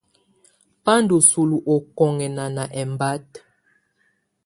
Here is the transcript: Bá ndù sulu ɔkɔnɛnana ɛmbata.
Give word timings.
Bá 0.83 0.93
ndù 1.01 1.17
sulu 1.29 1.57
ɔkɔnɛnana 1.73 2.63
ɛmbata. 2.81 3.39